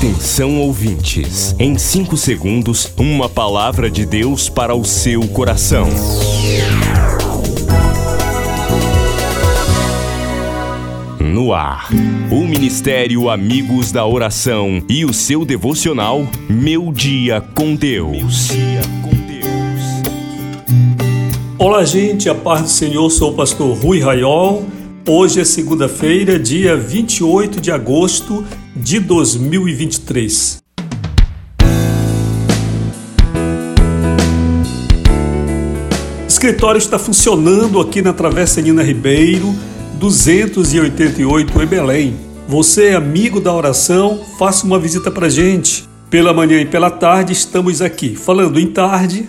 Atenção 0.00 0.58
ouvintes, 0.58 1.54
em 1.58 1.76
5 1.76 2.16
segundos, 2.16 2.90
uma 2.96 3.28
palavra 3.28 3.90
de 3.90 4.06
Deus 4.06 4.48
para 4.48 4.74
o 4.74 4.82
seu 4.82 5.28
coração. 5.28 5.86
No 11.20 11.52
ar, 11.52 11.90
o 12.30 12.46
Ministério 12.46 13.28
Amigos 13.28 13.92
da 13.92 14.06
Oração 14.06 14.82
e 14.88 15.04
o 15.04 15.12
seu 15.12 15.44
devocional 15.44 16.26
Meu 16.48 16.90
Dia 16.94 17.42
com 17.54 17.74
Deus. 17.74 18.48
Olá, 21.58 21.84
gente, 21.84 22.26
a 22.30 22.34
paz 22.34 22.62
do 22.62 22.68
Senhor, 22.70 23.10
sou 23.10 23.32
o 23.32 23.34
pastor 23.34 23.76
Rui 23.76 24.00
Raiol. 24.00 24.64
Hoje 25.06 25.40
é 25.40 25.44
segunda-feira, 25.44 26.38
dia 26.38 26.74
28 26.74 27.60
de 27.60 27.70
agosto 27.70 28.46
de 28.74 29.00
2023. 29.00 30.58
O 36.22 36.26
escritório 36.26 36.78
está 36.78 36.98
funcionando 36.98 37.80
aqui 37.80 38.00
na 38.00 38.12
Travessa 38.12 38.62
Nina 38.62 38.82
Ribeiro, 38.82 39.54
288 39.94 41.62
em 41.62 41.66
Belém. 41.66 42.16
Você 42.48 42.88
é 42.88 42.94
amigo 42.94 43.40
da 43.40 43.52
oração? 43.52 44.24
Faça 44.38 44.64
uma 44.66 44.78
visita 44.78 45.10
pra 45.10 45.28
gente. 45.28 45.88
Pela 46.08 46.32
manhã 46.32 46.60
e 46.60 46.66
pela 46.66 46.90
tarde 46.90 47.32
estamos 47.32 47.82
aqui. 47.82 48.16
Falando 48.16 48.58
em 48.58 48.66
tarde. 48.66 49.28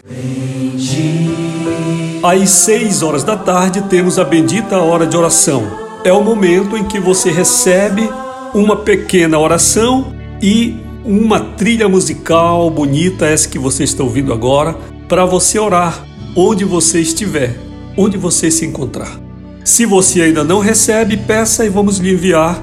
Às 2.23 2.49
6 2.49 3.03
horas 3.03 3.23
da 3.23 3.35
tarde 3.35 3.81
temos 3.83 4.17
a 4.17 4.23
bendita 4.23 4.77
hora 4.77 5.05
de 5.05 5.17
oração. 5.17 5.63
É 6.03 6.13
o 6.13 6.23
momento 6.23 6.77
em 6.77 6.83
que 6.83 6.99
você 6.99 7.29
recebe 7.29 8.09
uma 8.53 8.75
pequena 8.75 9.39
oração 9.39 10.13
e 10.41 10.75
uma 11.05 11.39
trilha 11.39 11.87
musical 11.87 12.69
bonita, 12.69 13.25
essa 13.25 13.47
que 13.47 13.57
você 13.57 13.85
está 13.85 14.03
ouvindo 14.03 14.33
agora, 14.33 14.75
para 15.07 15.23
você 15.25 15.57
orar 15.57 16.05
onde 16.35 16.65
você 16.65 16.99
estiver, 16.99 17.55
onde 17.97 18.17
você 18.17 18.51
se 18.51 18.65
encontrar. 18.65 19.17
Se 19.63 19.85
você 19.85 20.21
ainda 20.21 20.43
não 20.43 20.59
recebe, 20.59 21.15
peça 21.17 21.65
e 21.65 21.69
vamos 21.69 21.97
lhe 21.97 22.11
enviar 22.13 22.61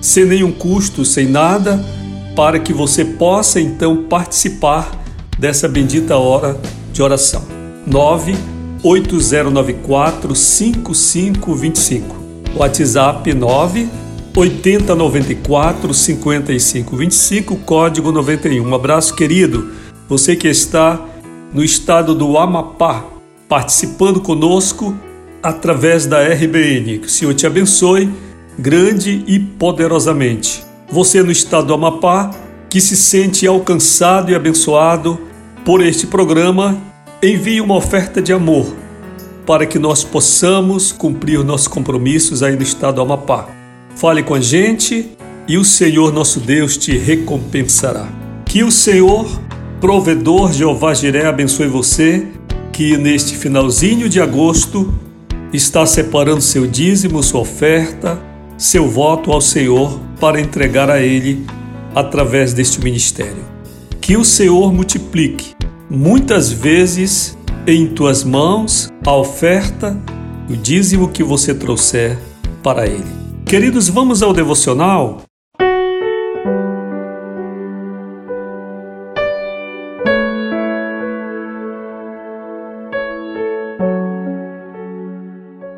sem 0.00 0.24
nenhum 0.24 0.52
custo, 0.52 1.04
sem 1.04 1.26
nada, 1.26 1.84
para 2.34 2.58
que 2.58 2.72
você 2.72 3.04
possa 3.04 3.60
então 3.60 4.04
participar 4.04 5.04
dessa 5.38 5.68
bendita 5.68 6.16
hora 6.16 6.58
de 6.92 7.02
oração. 7.02 7.44
98094 7.86 10.34
5525. 10.34 12.16
WhatsApp 12.56 13.34
9 13.34 14.05
8094 14.36 15.94
5525, 15.94 17.56
código 17.56 18.12
91. 18.12 18.68
Um 18.68 18.74
abraço, 18.74 19.14
querido. 19.14 19.72
Você 20.10 20.36
que 20.36 20.46
está 20.46 21.02
no 21.54 21.64
estado 21.64 22.14
do 22.14 22.36
Amapá, 22.36 23.02
participando 23.48 24.20
conosco 24.20 24.94
através 25.42 26.04
da 26.04 26.22
RBN. 26.22 26.98
Que 26.98 27.06
o 27.06 27.10
Senhor 27.10 27.32
te 27.32 27.46
abençoe 27.46 28.12
grande 28.58 29.24
e 29.26 29.38
poderosamente. 29.38 30.62
Você 30.90 31.22
no 31.22 31.30
estado 31.30 31.68
do 31.68 31.74
Amapá, 31.74 32.30
que 32.68 32.78
se 32.78 32.94
sente 32.94 33.46
alcançado 33.46 34.30
e 34.30 34.34
abençoado 34.34 35.18
por 35.64 35.80
este 35.80 36.06
programa, 36.06 36.76
envie 37.22 37.62
uma 37.62 37.76
oferta 37.76 38.20
de 38.20 38.34
amor 38.34 38.66
para 39.46 39.64
que 39.64 39.78
nós 39.78 40.04
possamos 40.04 40.92
cumprir 40.92 41.42
nossos 41.42 41.68
compromissos 41.68 42.42
aí 42.42 42.54
no 42.54 42.62
estado 42.62 42.96
do 42.96 43.00
Amapá. 43.00 43.55
Fale 43.96 44.22
com 44.22 44.34
a 44.34 44.40
gente 44.40 45.08
e 45.48 45.56
o 45.56 45.64
Senhor 45.64 46.12
nosso 46.12 46.38
Deus 46.38 46.76
te 46.76 46.98
recompensará. 46.98 48.06
Que 48.44 48.62
o 48.62 48.70
Senhor, 48.70 49.26
provedor 49.80 50.52
Jeová 50.52 50.92
Jiré, 50.92 51.24
abençoe 51.24 51.66
você, 51.66 52.26
que 52.74 52.98
neste 52.98 53.34
finalzinho 53.34 54.06
de 54.06 54.20
agosto 54.20 54.92
está 55.50 55.86
separando 55.86 56.42
seu 56.42 56.66
dízimo, 56.66 57.22
sua 57.22 57.40
oferta, 57.40 58.22
seu 58.58 58.86
voto 58.86 59.32
ao 59.32 59.40
Senhor 59.40 59.98
para 60.20 60.42
entregar 60.42 60.90
a 60.90 61.00
Ele 61.00 61.46
através 61.94 62.52
deste 62.52 62.84
ministério. 62.84 63.46
Que 63.98 64.14
o 64.14 64.26
Senhor 64.26 64.74
multiplique 64.74 65.54
muitas 65.88 66.52
vezes 66.52 67.36
em 67.66 67.86
tuas 67.86 68.24
mãos 68.24 68.92
a 69.06 69.16
oferta, 69.16 69.98
o 70.50 70.52
dízimo 70.54 71.08
que 71.08 71.22
você 71.22 71.54
trouxer 71.54 72.18
para 72.62 72.86
Ele. 72.86 73.25
Queridos, 73.48 73.88
vamos 73.88 74.24
ao 74.24 74.32
devocional? 74.32 75.22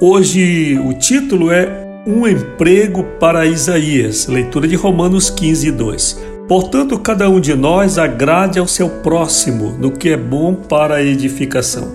Hoje 0.01 0.79
o 0.79 0.95
título 0.95 1.53
é 1.53 2.03
Um 2.07 2.27
emprego 2.27 3.05
para 3.21 3.45
Isaías, 3.45 4.27
leitura 4.29 4.67
de 4.67 4.75
Romanos 4.75 5.29
15, 5.29 5.71
2. 5.71 6.25
Portanto, 6.49 6.99
cada 6.99 7.29
um 7.29 7.39
de 7.39 7.55
nós 7.55 7.99
agrade 7.99 8.59
ao 8.59 8.67
seu 8.67 8.89
próximo 8.89 9.73
no 9.79 9.93
que 9.93 10.09
é 10.09 10.17
bom 10.17 10.55
para 10.55 10.95
a 10.95 11.03
edificação. 11.03 11.93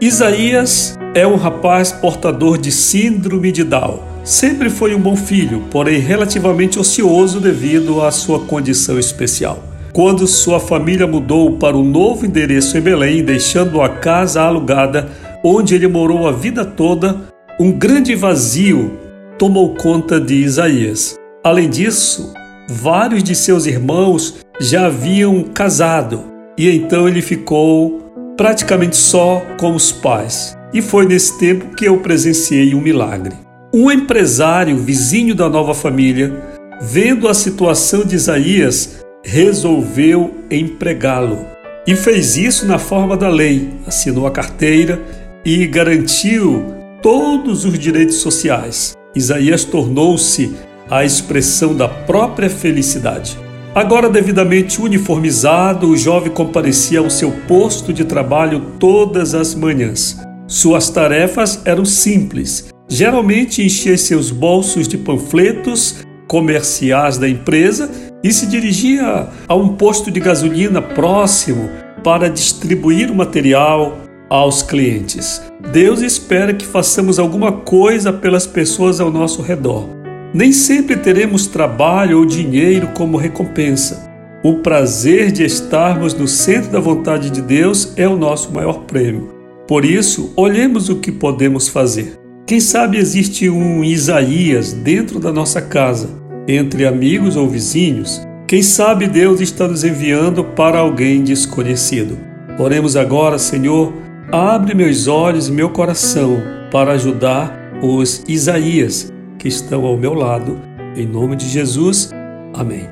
Isaías 0.00 0.98
é 1.14 1.26
um 1.26 1.36
rapaz 1.36 1.92
portador 1.92 2.56
de 2.56 2.72
síndrome 2.72 3.52
de 3.52 3.64
Down 3.64 4.09
Sempre 4.22 4.68
foi 4.68 4.94
um 4.94 5.00
bom 5.00 5.16
filho, 5.16 5.64
porém 5.70 5.98
relativamente 5.98 6.78
ocioso 6.78 7.40
devido 7.40 8.02
à 8.02 8.10
sua 8.10 8.40
condição 8.40 8.98
especial. 8.98 9.64
Quando 9.92 10.26
sua 10.26 10.60
família 10.60 11.06
mudou 11.06 11.56
para 11.56 11.76
um 11.76 11.84
novo 11.84 12.24
endereço 12.24 12.78
em 12.78 12.80
Belém, 12.80 13.24
deixando 13.24 13.82
a 13.82 13.88
casa 13.88 14.42
alugada 14.42 15.08
onde 15.42 15.74
ele 15.74 15.88
morou 15.88 16.28
a 16.28 16.32
vida 16.32 16.64
toda, 16.64 17.16
um 17.58 17.72
grande 17.72 18.14
vazio 18.14 18.98
tomou 19.38 19.74
conta 19.74 20.20
de 20.20 20.34
Isaías. 20.34 21.16
Além 21.42 21.68
disso, 21.68 22.32
vários 22.68 23.24
de 23.24 23.34
seus 23.34 23.66
irmãos 23.66 24.38
já 24.60 24.86
haviam 24.86 25.42
casado 25.42 26.24
e 26.56 26.70
então 26.70 27.08
ele 27.08 27.22
ficou 27.22 27.98
praticamente 28.36 28.96
só 28.96 29.42
com 29.58 29.74
os 29.74 29.90
pais. 29.90 30.56
E 30.72 30.80
foi 30.80 31.06
nesse 31.06 31.38
tempo 31.38 31.74
que 31.74 31.86
eu 31.86 31.98
presenciei 31.98 32.74
um 32.74 32.80
milagre. 32.80 33.34
Um 33.72 33.88
empresário 33.88 34.76
vizinho 34.76 35.32
da 35.32 35.48
nova 35.48 35.74
família, 35.74 36.34
vendo 36.80 37.28
a 37.28 37.34
situação 37.34 38.04
de 38.04 38.16
Isaías, 38.16 39.04
resolveu 39.22 40.34
empregá-lo. 40.50 41.46
E 41.86 41.94
fez 41.94 42.36
isso 42.36 42.66
na 42.66 42.80
forma 42.80 43.16
da 43.16 43.28
lei, 43.28 43.70
assinou 43.86 44.26
a 44.26 44.30
carteira 44.32 45.00
e 45.44 45.68
garantiu 45.68 46.74
todos 47.00 47.64
os 47.64 47.78
direitos 47.78 48.16
sociais. 48.16 48.96
Isaías 49.14 49.62
tornou-se 49.62 50.52
a 50.90 51.04
expressão 51.04 51.72
da 51.72 51.88
própria 51.88 52.50
felicidade. 52.50 53.38
Agora, 53.72 54.10
devidamente 54.10 54.82
uniformizado, 54.82 55.90
o 55.90 55.96
jovem 55.96 56.32
comparecia 56.32 56.98
ao 56.98 57.08
seu 57.08 57.30
posto 57.46 57.92
de 57.92 58.04
trabalho 58.04 58.72
todas 58.80 59.32
as 59.32 59.54
manhãs. 59.54 60.18
Suas 60.48 60.90
tarefas 60.90 61.62
eram 61.64 61.84
simples 61.84 62.68
geralmente 62.90 63.62
enchia 63.62 63.96
seus 63.96 64.32
bolsos 64.32 64.88
de 64.88 64.98
panfletos 64.98 66.04
comerciais 66.26 67.16
da 67.16 67.28
empresa 67.28 67.88
e 68.22 68.32
se 68.32 68.46
dirigia 68.46 69.28
a 69.48 69.54
um 69.54 69.68
posto 69.76 70.10
de 70.10 70.20
gasolina 70.20 70.82
próximo 70.82 71.70
para 72.02 72.28
distribuir 72.28 73.10
o 73.10 73.14
material 73.14 73.96
aos 74.28 74.62
clientes. 74.62 75.40
Deus 75.72 76.02
espera 76.02 76.52
que 76.52 76.66
façamos 76.66 77.18
alguma 77.18 77.52
coisa 77.52 78.12
pelas 78.12 78.46
pessoas 78.46 79.00
ao 79.00 79.10
nosso 79.10 79.40
redor. 79.40 79.88
Nem 80.34 80.52
sempre 80.52 80.96
teremos 80.96 81.46
trabalho 81.46 82.18
ou 82.18 82.26
dinheiro 82.26 82.88
como 82.94 83.16
recompensa. 83.16 84.08
O 84.42 84.58
prazer 84.58 85.32
de 85.32 85.44
estarmos 85.44 86.14
no 86.14 86.26
centro 86.26 86.70
da 86.70 86.80
vontade 86.80 87.30
de 87.30 87.42
Deus 87.42 87.92
é 87.96 88.08
o 88.08 88.16
nosso 88.16 88.52
maior 88.52 88.84
prêmio. 88.84 89.34
Por 89.66 89.84
isso, 89.84 90.32
olhemos 90.36 90.88
o 90.88 90.96
que 90.96 91.12
podemos 91.12 91.68
fazer. 91.68 92.19
Quem 92.50 92.58
sabe 92.58 92.98
existe 92.98 93.48
um 93.48 93.84
Isaías 93.84 94.72
dentro 94.72 95.20
da 95.20 95.32
nossa 95.32 95.62
casa, 95.62 96.10
entre 96.48 96.84
amigos 96.84 97.36
ou 97.36 97.48
vizinhos? 97.48 98.26
Quem 98.48 98.60
sabe 98.60 99.06
Deus 99.06 99.40
está 99.40 99.68
nos 99.68 99.84
enviando 99.84 100.42
para 100.42 100.80
alguém 100.80 101.22
desconhecido? 101.22 102.18
Oremos 102.58 102.96
agora, 102.96 103.38
Senhor, 103.38 103.92
abre 104.32 104.74
meus 104.74 105.06
olhos 105.06 105.46
e 105.46 105.52
meu 105.52 105.70
coração 105.70 106.42
para 106.72 106.94
ajudar 106.94 107.56
os 107.80 108.24
Isaías 108.26 109.12
que 109.38 109.46
estão 109.46 109.84
ao 109.84 109.96
meu 109.96 110.12
lado. 110.12 110.58
Em 110.96 111.06
nome 111.06 111.36
de 111.36 111.48
Jesus. 111.48 112.10
Amém. 112.52 112.88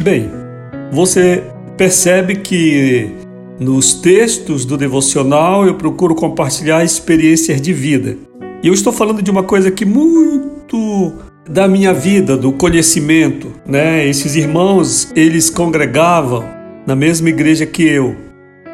Bem, 0.00 0.30
você 0.90 1.44
percebe 1.76 2.36
que 2.36 3.10
nos 3.60 3.92
textos 3.92 4.64
do 4.64 4.78
devocional 4.78 5.66
eu 5.66 5.74
procuro 5.74 6.14
compartilhar 6.14 6.82
experiências 6.82 7.60
de 7.60 7.74
vida. 7.74 8.25
E 8.62 8.68
eu 8.68 8.74
estou 8.74 8.92
falando 8.92 9.22
de 9.22 9.30
uma 9.30 9.42
coisa 9.42 9.70
que 9.70 9.84
muito 9.84 11.12
da 11.48 11.68
minha 11.68 11.92
vida, 11.92 12.36
do 12.36 12.52
conhecimento, 12.52 13.52
né? 13.66 14.06
Esses 14.06 14.34
irmãos, 14.34 15.12
eles 15.14 15.48
congregavam 15.48 16.44
na 16.86 16.96
mesma 16.96 17.28
igreja 17.28 17.66
que 17.66 17.86
eu. 17.86 18.16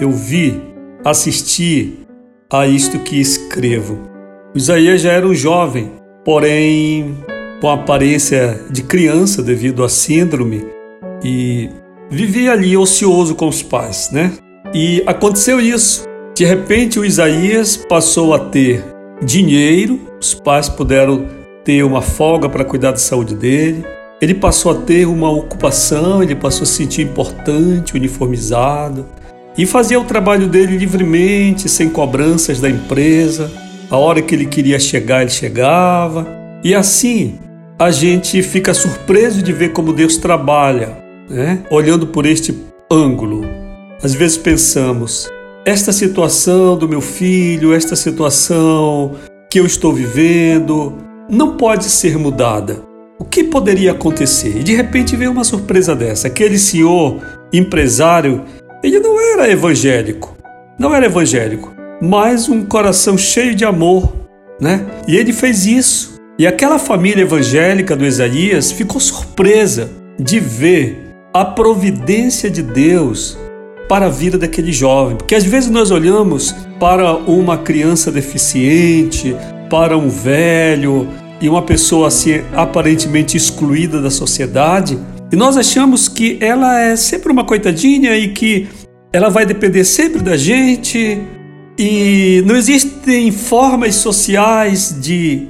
Eu 0.00 0.10
vi, 0.10 0.60
assisti 1.04 1.98
a 2.50 2.66
isto 2.66 2.98
que 3.00 3.20
escrevo. 3.20 3.98
O 4.54 4.58
Isaías 4.58 5.00
já 5.00 5.12
era 5.12 5.26
um 5.26 5.34
jovem, 5.34 5.90
porém 6.24 7.16
com 7.60 7.70
aparência 7.70 8.60
de 8.70 8.82
criança 8.82 9.42
devido 9.42 9.84
à 9.84 9.88
síndrome 9.88 10.66
e 11.22 11.70
vivia 12.10 12.52
ali 12.52 12.76
ocioso 12.76 13.34
com 13.34 13.48
os 13.48 13.62
pais, 13.62 14.10
né? 14.12 14.32
E 14.74 15.02
aconteceu 15.06 15.60
isso. 15.60 16.04
De 16.34 16.44
repente 16.44 16.98
o 16.98 17.04
Isaías 17.04 17.76
passou 17.76 18.34
a 18.34 18.38
ter 18.38 18.84
dinheiro, 19.22 20.00
os 20.20 20.34
pais 20.34 20.68
puderam 20.68 21.26
ter 21.64 21.82
uma 21.82 22.02
folga 22.02 22.48
para 22.48 22.64
cuidar 22.64 22.90
da 22.90 22.98
saúde 22.98 23.34
dele. 23.34 23.84
Ele 24.20 24.34
passou 24.34 24.72
a 24.72 24.74
ter 24.74 25.06
uma 25.06 25.30
ocupação, 25.30 26.22
ele 26.22 26.34
passou 26.34 26.62
a 26.62 26.66
se 26.66 26.74
sentir 26.74 27.02
importante, 27.02 27.94
uniformizado 27.94 29.06
e 29.56 29.66
fazia 29.66 30.00
o 30.00 30.04
trabalho 30.04 30.48
dele 30.48 30.76
livremente, 30.76 31.68
sem 31.68 31.88
cobranças 31.88 32.60
da 32.60 32.70
empresa. 32.70 33.50
A 33.90 33.96
hora 33.96 34.22
que 34.22 34.34
ele 34.34 34.46
queria 34.46 34.78
chegar, 34.78 35.20
ele 35.20 35.30
chegava. 35.30 36.26
E 36.64 36.74
assim, 36.74 37.38
a 37.78 37.90
gente 37.90 38.42
fica 38.42 38.72
surpreso 38.72 39.42
de 39.42 39.52
ver 39.52 39.72
como 39.72 39.92
Deus 39.92 40.16
trabalha, 40.16 40.96
né? 41.28 41.60
olhando 41.70 42.06
por 42.06 42.24
este 42.24 42.56
ângulo. 42.90 43.42
Às 44.02 44.14
vezes 44.14 44.36
pensamos, 44.36 45.30
esta 45.64 45.92
situação 45.92 46.76
do 46.76 46.88
meu 46.88 47.00
filho, 47.00 47.72
esta 47.72 47.94
situação 47.94 49.14
que 49.48 49.60
eu 49.60 49.66
estou 49.66 49.92
vivendo, 49.92 50.96
não 51.30 51.56
pode 51.56 51.84
ser 51.84 52.18
mudada. 52.18 52.82
O 53.18 53.24
que 53.24 53.44
poderia 53.44 53.92
acontecer? 53.92 54.56
E 54.56 54.64
de 54.64 54.74
repente 54.74 55.14
veio 55.14 55.30
uma 55.30 55.44
surpresa 55.44 55.94
dessa. 55.94 56.26
Aquele 56.26 56.58
senhor 56.58 57.20
empresário, 57.52 58.42
ele 58.82 58.98
não 58.98 59.20
era 59.20 59.48
evangélico, 59.48 60.36
não 60.78 60.92
era 60.94 61.06
evangélico, 61.06 61.72
mas 62.00 62.48
um 62.48 62.64
coração 62.64 63.16
cheio 63.16 63.54
de 63.54 63.64
amor, 63.64 64.12
né? 64.60 64.84
E 65.06 65.16
ele 65.16 65.32
fez 65.32 65.66
isso. 65.66 66.16
E 66.38 66.46
aquela 66.46 66.78
família 66.78 67.22
evangélica 67.22 67.94
do 67.94 68.04
Isaías 68.04 68.72
ficou 68.72 69.00
surpresa 69.00 69.90
de 70.18 70.40
ver 70.40 71.12
a 71.32 71.44
providência 71.44 72.50
de 72.50 72.62
Deus 72.62 73.38
para 73.88 74.06
a 74.06 74.08
vida 74.08 74.38
daquele 74.38 74.72
jovem. 74.72 75.16
Porque 75.16 75.34
às 75.34 75.44
vezes 75.44 75.70
nós 75.70 75.90
olhamos 75.90 76.54
para 76.78 77.14
uma 77.14 77.58
criança 77.58 78.10
deficiente, 78.10 79.36
para 79.70 79.96
um 79.96 80.08
velho 80.08 81.08
e 81.40 81.48
uma 81.48 81.62
pessoa 81.62 82.08
assim 82.08 82.42
aparentemente 82.54 83.36
excluída 83.36 84.00
da 84.00 84.10
sociedade, 84.10 84.98
e 85.32 85.36
nós 85.36 85.56
achamos 85.56 86.08
que 86.08 86.38
ela 86.40 86.80
é 86.80 86.94
sempre 86.94 87.32
uma 87.32 87.44
coitadinha 87.44 88.16
e 88.16 88.28
que 88.28 88.68
ela 89.12 89.28
vai 89.28 89.44
depender 89.44 89.84
sempre 89.84 90.20
da 90.20 90.36
gente, 90.36 91.20
e 91.78 92.42
não 92.46 92.54
existem 92.54 93.32
formas 93.32 93.94
sociais 93.96 94.96
de 95.00 95.48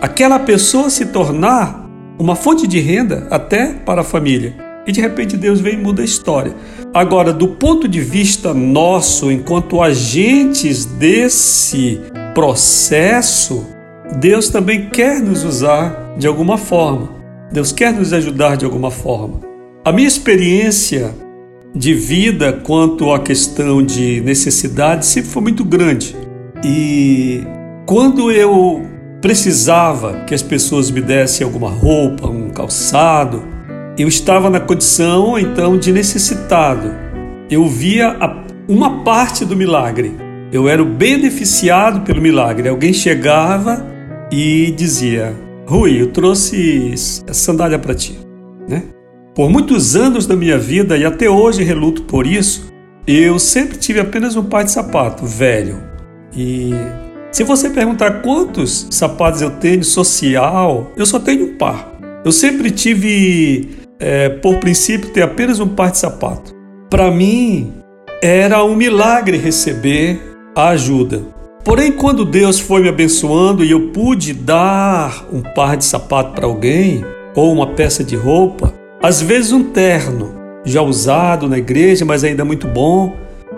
aquela 0.00 0.38
pessoa 0.38 0.90
se 0.90 1.06
tornar 1.06 1.88
uma 2.18 2.36
fonte 2.36 2.66
de 2.66 2.78
renda 2.78 3.26
até 3.30 3.72
para 3.72 4.02
a 4.02 4.04
família. 4.04 4.63
E 4.86 4.92
de 4.92 5.00
repente 5.00 5.36
Deus 5.36 5.60
vem 5.60 5.74
e 5.74 5.76
muda 5.76 6.02
a 6.02 6.04
história. 6.04 6.54
Agora, 6.92 7.32
do 7.32 7.48
ponto 7.48 7.88
de 7.88 8.00
vista 8.00 8.52
nosso, 8.52 9.30
enquanto 9.30 9.82
agentes 9.82 10.84
desse 10.84 12.00
processo, 12.34 13.66
Deus 14.18 14.48
também 14.48 14.90
quer 14.90 15.20
nos 15.20 15.44
usar 15.44 16.14
de 16.18 16.26
alguma 16.26 16.58
forma. 16.58 17.10
Deus 17.50 17.72
quer 17.72 17.92
nos 17.92 18.12
ajudar 18.12 18.56
de 18.56 18.64
alguma 18.64 18.90
forma. 18.90 19.40
A 19.84 19.92
minha 19.92 20.08
experiência 20.08 21.14
de 21.74 21.94
vida 21.94 22.52
quanto 22.52 23.12
à 23.12 23.18
questão 23.18 23.82
de 23.82 24.20
necessidade 24.20 25.06
sempre 25.06 25.30
foi 25.30 25.42
muito 25.42 25.64
grande. 25.64 26.16
E 26.64 27.42
quando 27.86 28.30
eu 28.30 28.82
precisava 29.20 30.24
que 30.26 30.34
as 30.34 30.42
pessoas 30.42 30.90
me 30.90 31.00
dessem 31.00 31.44
alguma 31.44 31.70
roupa, 31.70 32.28
um 32.28 32.50
calçado, 32.50 33.53
eu 33.96 34.08
estava 34.08 34.50
na 34.50 34.60
condição 34.60 35.38
então 35.38 35.78
de 35.78 35.92
necessitado. 35.92 36.92
Eu 37.50 37.66
via 37.66 38.16
uma 38.68 39.04
parte 39.04 39.44
do 39.44 39.56
milagre. 39.56 40.14
Eu 40.52 40.68
era 40.68 40.84
beneficiado 40.84 42.00
pelo 42.00 42.20
milagre. 42.20 42.68
Alguém 42.68 42.92
chegava 42.92 43.86
e 44.32 44.72
dizia: 44.72 45.34
Rui, 45.66 46.00
eu 46.00 46.10
trouxe 46.10 46.94
sandália 46.96 47.78
para 47.78 47.94
ti. 47.94 48.18
Né? 48.68 48.82
Por 49.34 49.48
muitos 49.48 49.94
anos 49.96 50.26
da 50.26 50.36
minha 50.36 50.58
vida, 50.58 50.96
e 50.96 51.04
até 51.04 51.28
hoje 51.28 51.62
reluto 51.62 52.02
por 52.02 52.26
isso, 52.26 52.72
eu 53.06 53.38
sempre 53.38 53.76
tive 53.76 54.00
apenas 54.00 54.36
um 54.36 54.44
par 54.44 54.64
de 54.64 54.72
sapato 54.72 55.26
velho. 55.26 55.78
E 56.36 56.72
se 57.30 57.44
você 57.44 57.70
perguntar 57.70 58.22
quantos 58.22 58.86
sapatos 58.90 59.42
eu 59.42 59.50
tenho 59.50 59.84
social, 59.84 60.90
eu 60.96 61.04
só 61.04 61.18
tenho 61.18 61.46
um 61.46 61.56
par. 61.56 61.94
Eu 62.24 62.32
sempre 62.32 62.70
tive 62.70 63.83
é, 63.98 64.28
por 64.28 64.58
princípio, 64.58 65.10
ter 65.10 65.22
apenas 65.22 65.60
um 65.60 65.68
par 65.68 65.90
de 65.90 65.98
sapato. 65.98 66.52
Para 66.90 67.10
mim, 67.10 67.72
era 68.22 68.64
um 68.64 68.74
milagre 68.74 69.36
receber 69.36 70.20
a 70.54 70.68
ajuda. 70.68 71.22
Porém, 71.64 71.92
quando 71.92 72.24
Deus 72.24 72.60
foi 72.60 72.82
me 72.82 72.88
abençoando 72.88 73.64
e 73.64 73.70
eu 73.70 73.88
pude 73.88 74.34
dar 74.34 75.26
um 75.32 75.40
par 75.40 75.76
de 75.76 75.84
sapato 75.84 76.32
para 76.32 76.46
alguém, 76.46 77.04
ou 77.34 77.52
uma 77.52 77.68
peça 77.68 78.04
de 78.04 78.14
roupa, 78.14 78.72
às 79.02 79.20
vezes 79.20 79.50
um 79.52 79.64
terno, 79.64 80.34
já 80.64 80.82
usado 80.82 81.48
na 81.48 81.58
igreja, 81.58 82.04
mas 82.04 82.24
ainda 82.24 82.44
muito 82.44 82.66
bom. 82.66 83.14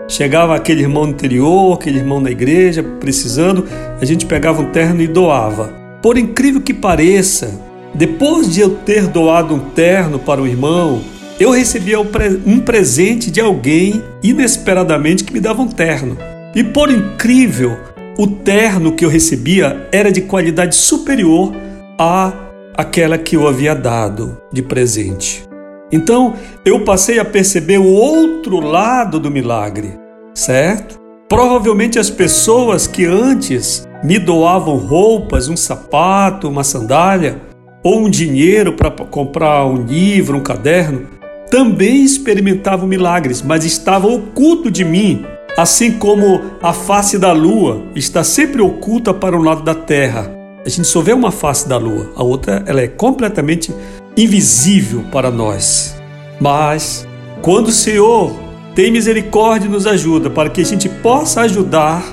Chegava 0.09 0.55
aquele 0.55 0.83
irmão 0.83 1.05
no 1.05 1.13
interior, 1.13 1.75
aquele 1.75 1.99
irmão 1.99 2.21
na 2.21 2.31
igreja, 2.31 2.83
precisando, 2.83 3.67
a 4.01 4.05
gente 4.05 4.25
pegava 4.25 4.63
um 4.63 4.71
terno 4.71 5.03
e 5.03 5.07
doava. 5.07 5.73
Por 6.01 6.17
incrível 6.17 6.61
que 6.61 6.73
pareça, 6.73 7.61
depois 7.97 8.53
de 8.53 8.61
eu 8.61 8.71
ter 8.71 9.07
doado 9.07 9.55
um 9.55 9.59
terno 9.59 10.19
para 10.19 10.43
o 10.43 10.47
irmão, 10.47 11.01
eu 11.41 11.51
recebia 11.51 11.99
um 11.99 12.61
presente 12.61 13.31
de 13.31 13.41
alguém 13.41 14.03
inesperadamente 14.23 15.25
que 15.25 15.33
me 15.33 15.41
dava 15.41 15.63
um 15.63 15.69
terno. 15.69 16.17
E 16.55 16.63
por 16.63 16.91
incrível, 16.91 17.79
o 18.19 18.27
terno 18.27 18.93
que 18.93 19.05
eu 19.05 19.09
recebia 19.09 19.89
era 19.91 20.13
de 20.13 20.21
qualidade 20.21 20.75
superior 20.75 21.55
à 21.99 22.33
aquela 22.77 23.17
que 23.17 23.35
eu 23.35 23.49
havia 23.49 23.75
dado 23.75 24.37
de 24.53 24.61
presente. 24.63 25.45
Então, 25.91 26.35
eu 26.65 26.85
passei 26.85 27.19
a 27.19 27.25
perceber 27.25 27.79
o 27.79 27.87
outro 27.87 28.61
lado 28.61 29.19
do 29.19 29.31
milagre, 29.31 29.99
certo? 30.35 30.99
Provavelmente 31.29 31.99
as 31.99 32.11
pessoas 32.11 32.87
que 32.87 33.07
antes 33.07 33.87
me 34.05 34.19
doavam 34.19 34.77
roupas, 34.77 35.49
um 35.49 35.57
sapato, 35.57 36.49
uma 36.49 36.63
sandália, 36.63 37.41
ou 37.87 38.01
um 38.01 38.11
dinheiro 38.11 38.73
para 38.73 38.91
comprar 38.91 39.65
um 39.65 39.85
livro, 39.85 40.37
um 40.37 40.43
caderno, 40.43 41.07
também 41.49 42.03
experimentavam 42.03 42.85
milagres, 42.85 43.43
mas 43.43 43.65
estava 43.65 44.09
oculto 44.09 44.73
de 44.73 44.85
mim, 44.85 45.25
assim 45.57 45.93
como 45.93 46.41
a 46.61 46.73
face 46.73 47.17
da 47.17 47.31
lua 47.31 47.81
está 47.95 48.25
sempre 48.25 48.61
oculta 48.61 49.15
para 49.15 49.37
um 49.37 49.41
lado 49.41 49.63
da 49.63 49.73
terra. 49.73 50.29
A 50.65 50.69
gente 50.69 50.89
só 50.89 51.01
vê 51.01 51.13
uma 51.13 51.31
face 51.31 51.69
da 51.69 51.79
lua, 51.79 52.11
a 52.17 52.25
outra 52.25 52.65
ela 52.67 52.81
é 52.81 52.89
completamente 52.89 53.73
invisível 54.17 55.05
para 55.13 55.31
nós. 55.31 55.95
Mas 56.41 57.07
quando 57.41 57.69
o 57.69 57.73
Senhor 57.73 58.35
tem 58.75 58.91
misericórdia 58.91 59.69
e 59.69 59.71
nos 59.71 59.87
ajuda 59.87 60.29
para 60.29 60.51
que 60.51 60.61
a 60.61 60.65
gente 60.65 60.89
possa 60.89 61.43
ajudar, 61.43 62.05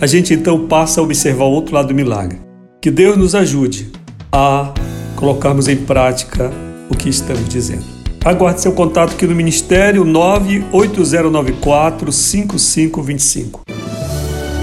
a 0.00 0.06
gente 0.06 0.32
então 0.32 0.66
passa 0.66 1.02
a 1.02 1.04
observar 1.04 1.44
o 1.44 1.50
outro 1.50 1.74
lado 1.74 1.88
do 1.88 1.94
milagre. 1.94 2.38
Que 2.80 2.90
Deus 2.90 3.14
nos 3.18 3.34
ajude 3.34 3.90
a 4.32 4.72
colocarmos 5.18 5.66
em 5.66 5.76
prática 5.76 6.52
o 6.88 6.96
que 6.96 7.08
estamos 7.08 7.48
dizendo. 7.48 7.82
Aguarde 8.24 8.60
seu 8.60 8.70
contato 8.72 9.14
aqui 9.14 9.26
no 9.26 9.34
Ministério 9.34 10.04
98094 10.04 12.12
5525. 12.12 13.62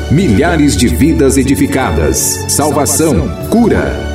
Milhares 0.10 0.78
de 0.78 0.88
vidas 0.88 1.36
edificadas, 1.38 2.46
salvação, 2.48 3.28
cura. 3.50 4.15